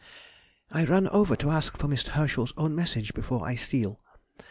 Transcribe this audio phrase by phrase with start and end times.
[0.71, 3.99] I ran over to ask for Miss Herschel's own message before I seal.